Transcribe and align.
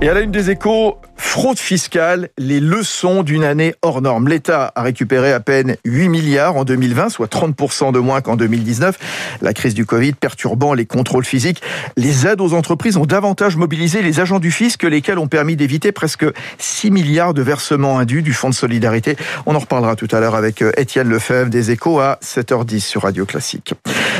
Et 0.00 0.08
à 0.08 0.14
la 0.14 0.20
une 0.20 0.30
des 0.30 0.50
échos, 0.50 0.98
fraude 1.16 1.58
fiscale, 1.58 2.28
les 2.38 2.60
leçons 2.60 3.22
d'une 3.22 3.44
année 3.44 3.74
hors 3.82 4.02
norme. 4.02 4.28
L'État 4.28 4.72
a 4.74 4.82
récupéré 4.82 5.32
à 5.32 5.40
peine 5.40 5.76
8 5.84 6.08
milliards 6.08 6.56
en 6.56 6.64
2020, 6.64 7.08
soit 7.08 7.32
30% 7.32 7.92
de 7.92 7.98
moins 7.98 8.20
qu'en 8.20 8.36
2019. 8.36 8.98
La 9.42 9.52
crise 9.52 9.74
du 9.74 9.86
Covid 9.86 10.12
perturbant 10.12 10.74
les 10.74 10.86
contrôles 10.86 11.24
physiques. 11.24 11.62
Les 11.96 12.26
aides 12.26 12.40
aux 12.40 12.54
entreprises 12.54 12.96
ont 12.96 13.06
davantage 13.06 13.56
mobilisé 13.56 14.02
les 14.02 14.20
agents 14.20 14.40
du 14.40 14.50
fisc, 14.50 14.82
lesquels 14.84 15.18
ont 15.18 15.28
permis 15.28 15.56
d'éviter 15.56 15.92
presque 15.92 16.26
6 16.58 16.90
milliards 16.90 17.34
de 17.34 17.42
versements 17.42 17.98
indus 17.98 18.22
du 18.22 18.32
Fonds 18.32 18.50
de 18.50 18.54
solidarité. 18.54 19.16
On 19.46 19.54
en 19.54 19.58
reparlera 19.58 19.96
tout 19.96 20.08
à 20.12 20.20
l'heure 20.20 20.34
avec 20.34 20.62
euh, 20.62 20.72
Étienne 20.76 21.08
Lefebvre 21.08 21.50
des 21.50 21.70
échos 21.70 21.98
à 22.00 22.18
7h10 22.22 22.80
sur 22.80 23.02
Radio 23.02 23.26
Classique. 23.26 23.74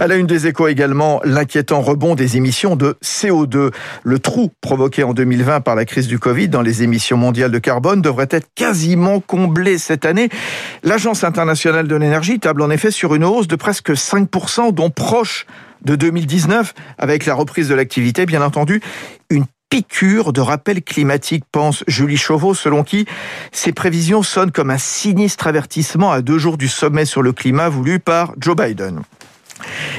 À 0.00 0.06
la 0.06 0.16
une 0.16 0.26
des 0.26 0.46
échos 0.46 0.68
également, 0.68 1.20
l'inquiétant 1.24 1.80
rebond 1.80 2.14
des 2.14 2.36
émissions 2.36 2.76
de 2.76 2.96
CO2. 3.04 3.72
Le 4.04 4.18
trou 4.18 4.50
provoqué 4.60 5.02
en 5.02 5.12
2020 5.12 5.60
par 5.60 5.74
la 5.74 5.84
crise 5.84 6.08
du 6.08 6.18
Covid 6.18 6.48
dans 6.48 6.62
les 6.62 6.82
émissions 6.82 7.16
mondiales 7.16 7.50
de 7.50 7.58
carbone 7.58 8.00
devrait 8.00 8.28
être 8.30 8.48
quasiment 8.54 9.20
comblé 9.20 9.78
cette 9.78 10.06
année. 10.06 10.28
L'Agence 10.82 11.24
internationale 11.24 11.88
de 11.88 11.96
l'énergie 11.96 12.40
table 12.40 12.62
en 12.62 12.70
effet 12.70 12.90
sur 12.90 13.14
une 13.14 13.24
hausse 13.24 13.48
de 13.48 13.56
presque 13.56 13.90
5%, 13.90 14.72
dont 14.72 14.90
proche 14.90 15.46
de 15.84 15.94
2019, 15.96 16.74
avec 16.98 17.26
la 17.26 17.34
reprise 17.34 17.68
de 17.68 17.74
l'activité, 17.74 18.24
bien 18.24 18.42
entendu, 18.42 18.80
une 19.30 19.44
piqûre 19.68 20.32
de 20.32 20.40
rappel 20.40 20.82
climatique, 20.82 21.44
pense 21.50 21.82
Julie 21.86 22.16
Chauveau, 22.16 22.54
selon 22.54 22.84
qui 22.84 23.06
ces 23.52 23.72
prévisions 23.72 24.22
sonnent 24.22 24.52
comme 24.52 24.70
un 24.70 24.78
sinistre 24.78 25.46
avertissement 25.46 26.12
à 26.12 26.20
deux 26.20 26.38
jours 26.38 26.58
du 26.58 26.68
sommet 26.68 27.04
sur 27.04 27.22
le 27.22 27.32
climat 27.32 27.68
voulu 27.68 27.98
par 27.98 28.32
Joe 28.38 28.56
Biden. 28.56 29.02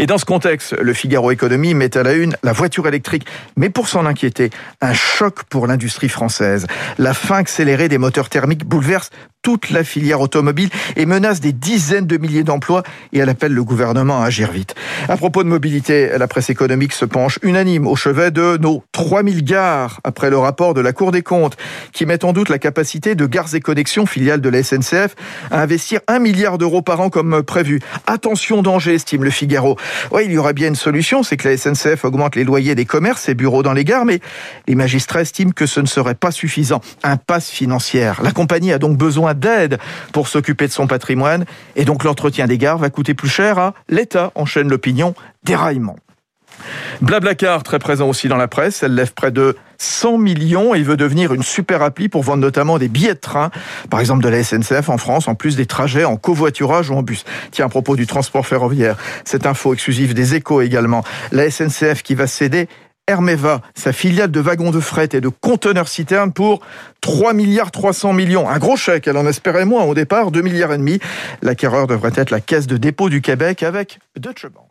Et 0.00 0.06
dans 0.06 0.18
ce 0.18 0.24
contexte, 0.24 0.76
le 0.78 0.94
Figaro 0.94 1.32
Économie 1.32 1.74
met 1.74 1.96
à 1.96 2.04
la 2.04 2.12
une 2.12 2.36
la 2.44 2.52
voiture 2.52 2.86
électrique. 2.86 3.26
Mais 3.56 3.68
pour 3.68 3.88
s'en 3.88 4.06
inquiéter, 4.06 4.50
un 4.80 4.94
choc 4.94 5.42
pour 5.50 5.66
l'industrie 5.66 6.08
française. 6.08 6.68
La 6.98 7.14
fin 7.14 7.36
accélérée 7.36 7.88
des 7.88 7.98
moteurs 7.98 8.28
thermiques 8.28 8.64
bouleverse 8.64 9.10
toute 9.48 9.70
la 9.70 9.82
filière 9.82 10.20
automobile 10.20 10.68
et 10.96 11.06
menace 11.06 11.40
des 11.40 11.54
dizaines 11.54 12.06
de 12.06 12.18
milliers 12.18 12.42
d'emplois 12.42 12.82
et 13.14 13.18
elle 13.20 13.30
appelle 13.30 13.54
le 13.54 13.64
gouvernement 13.64 14.20
à 14.22 14.26
agir 14.26 14.52
vite. 14.52 14.74
À 15.08 15.16
propos 15.16 15.42
de 15.42 15.48
mobilité, 15.48 16.10
la 16.18 16.28
presse 16.28 16.50
économique 16.50 16.92
se 16.92 17.06
penche 17.06 17.38
unanime 17.40 17.86
au 17.86 17.96
chevet 17.96 18.30
de 18.30 18.58
nos 18.60 18.84
3000 18.92 19.42
gares 19.42 20.00
après 20.04 20.28
le 20.28 20.36
rapport 20.36 20.74
de 20.74 20.82
la 20.82 20.92
Cour 20.92 21.12
des 21.12 21.22
comptes 21.22 21.56
qui 21.94 22.04
met 22.04 22.26
en 22.26 22.34
doute 22.34 22.50
la 22.50 22.58
capacité 22.58 23.14
de 23.14 23.24
Gares 23.24 23.54
et 23.54 23.60
Connexions, 23.60 24.04
filiale 24.04 24.42
de 24.42 24.50
la 24.50 24.62
SNCF, 24.62 25.14
à 25.50 25.62
investir 25.62 26.00
un 26.08 26.18
milliard 26.18 26.58
d'euros 26.58 26.82
par 26.82 27.00
an 27.00 27.08
comme 27.08 27.42
prévu. 27.42 27.80
Attention 28.06 28.60
danger, 28.60 28.92
estime 28.92 29.24
le 29.24 29.30
Figaro. 29.30 29.78
Oui, 30.10 30.24
il 30.26 30.32
y 30.32 30.36
aura 30.36 30.52
bien 30.52 30.68
une 30.68 30.74
solution, 30.74 31.22
c'est 31.22 31.38
que 31.38 31.48
la 31.48 31.56
SNCF 31.56 32.04
augmente 32.04 32.36
les 32.36 32.44
loyers 32.44 32.74
des 32.74 32.84
commerces 32.84 33.30
et 33.30 33.34
bureaux 33.34 33.62
dans 33.62 33.72
les 33.72 33.84
gares, 33.84 34.04
mais 34.04 34.20
les 34.66 34.74
magistrats 34.74 35.22
estiment 35.22 35.52
que 35.52 35.64
ce 35.64 35.80
ne 35.80 35.86
serait 35.86 36.16
pas 36.16 36.32
suffisant. 36.32 36.82
Impasse 37.02 37.48
financière. 37.48 38.20
La 38.22 38.32
compagnie 38.32 38.74
a 38.74 38.78
donc 38.78 38.98
besoin 38.98 39.32
d'aide 39.38 39.78
pour 40.12 40.28
s'occuper 40.28 40.66
de 40.66 40.72
son 40.72 40.86
patrimoine, 40.86 41.44
et 41.76 41.84
donc 41.84 42.04
l'entretien 42.04 42.46
des 42.46 42.58
gares 42.58 42.78
va 42.78 42.90
coûter 42.90 43.14
plus 43.14 43.28
cher 43.28 43.58
à 43.58 43.74
l'État, 43.88 44.32
enchaîne 44.34 44.68
l'opinion, 44.68 45.14
déraillement. 45.44 45.96
Blablacar, 47.00 47.62
très 47.62 47.78
présent 47.78 48.08
aussi 48.08 48.28
dans 48.28 48.36
la 48.36 48.48
presse, 48.48 48.82
elle 48.82 48.94
lève 48.94 49.12
près 49.14 49.30
de 49.30 49.56
100 49.78 50.18
millions 50.18 50.74
et 50.74 50.82
veut 50.82 50.96
devenir 50.96 51.32
une 51.32 51.44
super 51.44 51.82
appli 51.82 52.08
pour 52.08 52.24
vendre 52.24 52.42
notamment 52.42 52.78
des 52.78 52.88
billets 52.88 53.14
de 53.14 53.20
train, 53.20 53.50
par 53.90 54.00
exemple 54.00 54.24
de 54.24 54.28
la 54.28 54.42
SNCF 54.42 54.88
en 54.88 54.98
France, 54.98 55.28
en 55.28 55.36
plus 55.36 55.54
des 55.54 55.66
trajets 55.66 56.04
en 56.04 56.16
covoiturage 56.16 56.90
ou 56.90 56.94
en 56.94 57.02
bus. 57.02 57.24
Tiens, 57.52 57.66
à 57.66 57.68
propos 57.68 57.94
du 57.94 58.06
transport 58.06 58.46
ferroviaire, 58.46 58.96
cette 59.24 59.46
info 59.46 59.72
exclusive 59.74 60.14
des 60.14 60.34
échos 60.34 60.60
également, 60.60 61.04
la 61.30 61.48
SNCF 61.48 62.02
qui 62.02 62.16
va 62.16 62.26
céder 62.26 62.68
Hermeva, 63.08 63.62
sa 63.74 63.92
filiale 63.92 64.30
de 64.30 64.38
wagons 64.38 64.70
de 64.70 64.80
fret 64.80 65.08
et 65.12 65.20
de 65.20 65.28
conteneurs 65.28 65.88
citernes 65.88 66.32
pour 66.32 66.60
3 67.00 67.32
milliards 67.32 67.70
300 67.70 68.12
millions. 68.12 68.48
Un 68.48 68.58
gros 68.58 68.76
chèque, 68.76 69.08
elle 69.08 69.16
en 69.16 69.26
espérait 69.26 69.64
moins 69.64 69.84
au 69.84 69.94
départ, 69.94 70.30
2 70.30 70.42
milliards 70.42 70.72
et 70.74 70.78
demi. 70.78 71.00
L'acquéreur 71.42 71.86
devrait 71.86 72.12
être 72.16 72.30
la 72.30 72.40
caisse 72.40 72.66
de 72.66 72.76
dépôt 72.76 73.08
du 73.08 73.22
Québec 73.22 73.62
avec 73.62 73.98
Deutsche 74.16 74.46
Bank. 74.46 74.67